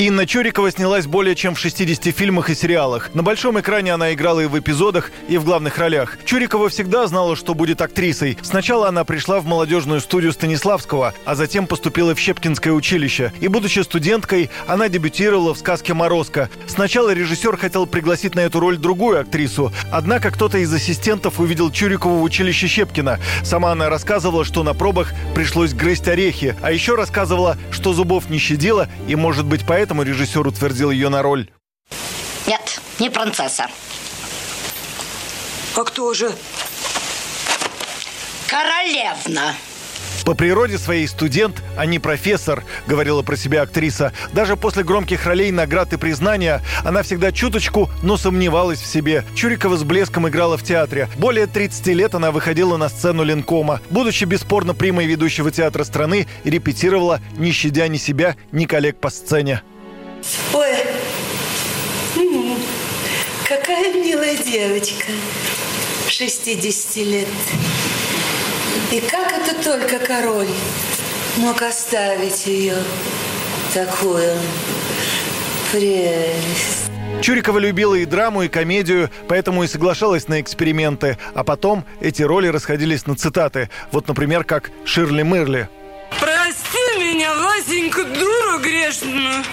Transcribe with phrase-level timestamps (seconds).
[0.00, 3.10] Инна Чурикова снялась более чем в 60 фильмах и сериалах.
[3.12, 6.16] На большом экране она играла и в эпизодах, и в главных ролях.
[6.24, 8.38] Чурикова всегда знала, что будет актрисой.
[8.40, 13.30] Сначала она пришла в молодежную студию Станиславского, а затем поступила в Щепкинское училище.
[13.40, 16.48] И, будучи студенткой, она дебютировала в сказке «Морозко».
[16.66, 19.70] Сначала режиссер хотел пригласить на эту роль другую актрису.
[19.92, 23.20] Однако кто-то из ассистентов увидел Чурикову в училище Щепкина.
[23.42, 26.56] Сама она рассказывала, что на пробах пришлось грызть орехи.
[26.62, 31.08] А еще рассказывала, что зубов не щадила, и, может быть, поэтому поэтому режиссер утвердил ее
[31.08, 31.50] на роль?
[32.46, 33.66] Нет, не принцесса.
[35.74, 36.32] А кто же?
[38.46, 39.54] Королевна.
[40.24, 44.12] По природе своей студент, а не профессор, говорила про себя актриса.
[44.32, 49.24] Даже после громких ролей, наград и признания она всегда чуточку, но сомневалась в себе.
[49.34, 51.08] Чурикова с блеском играла в театре.
[51.16, 53.80] Более 30 лет она выходила на сцену Ленкома.
[53.90, 59.62] Будучи бесспорно примой ведущего театра страны, репетировала, не щадя ни себя, ни коллег по сцене.
[60.52, 60.76] Ой,
[63.48, 65.12] какая милая девочка,
[66.08, 67.28] 60 лет.
[68.90, 70.48] И как это только король
[71.36, 72.76] мог оставить ее
[73.72, 74.36] такую
[75.72, 76.90] прелесть.
[77.22, 81.18] Чурикова любила и драму, и комедию, поэтому и соглашалась на эксперименты.
[81.34, 83.68] А потом эти роли расходились на цитаты.
[83.92, 85.68] Вот, например, как Ширли Мырли.
[86.18, 89.44] Прости меня, Васенька, дуру грешную.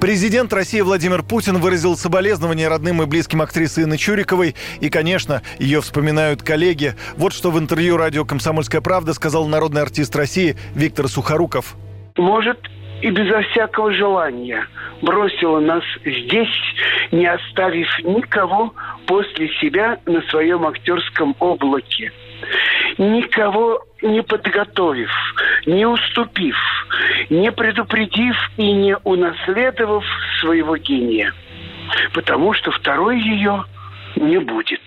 [0.00, 4.54] Президент России Владимир Путин выразил соболезнования родным и близким актрисы Инны Чуриковой.
[4.80, 6.94] И, конечно, ее вспоминают коллеги.
[7.16, 11.74] Вот что в интервью радио «Комсомольская правда» сказал народный артист России Виктор Сухоруков.
[12.16, 12.60] Может,
[13.02, 14.66] и безо всякого желания
[15.02, 16.48] бросила нас здесь,
[17.10, 18.72] не оставив никого
[19.06, 22.12] после себя на своем актерском облаке
[22.98, 25.10] никого не подготовив,
[25.66, 26.56] не уступив,
[27.30, 30.04] не предупредив и не унаследовав
[30.40, 31.32] своего гения.
[32.12, 33.64] Потому что второй ее
[34.16, 34.80] не будет.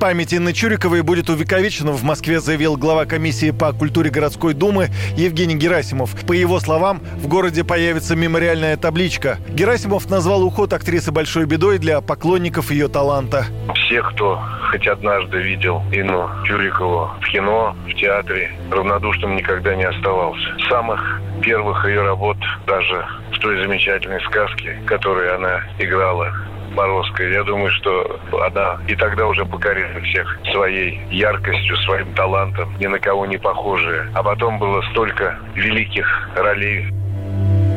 [0.00, 5.56] Память Инны Чуриковой будет увековечена в Москве, заявил глава комиссии по культуре городской думы Евгений
[5.56, 6.14] Герасимов.
[6.26, 9.36] По его словам, в городе появится мемориальная табличка.
[9.50, 13.44] Герасимов назвал уход актрисы большой бедой для поклонников ее таланта.
[13.74, 14.40] Все, кто
[14.70, 20.56] хоть однажды видел Инну Чурикову в кино, в театре, равнодушным никогда не оставался.
[20.70, 23.04] Самых первых ее работ, даже
[23.34, 26.32] в той замечательной сказке, которую она играла
[26.74, 27.32] Боровская.
[27.32, 32.98] Я думаю, что она и тогда уже покорила всех своей яркостью, своим талантом, ни на
[32.98, 34.10] кого не похожая.
[34.14, 36.86] А потом было столько великих ролей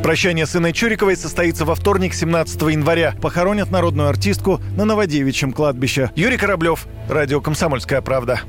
[0.03, 3.15] Прощание с Инной Чуриковой состоится во вторник, 17 января.
[3.21, 6.11] Похоронят народную артистку на Новодевичьем кладбище.
[6.15, 8.41] Юрий Кораблев, Радио «Комсомольская правда».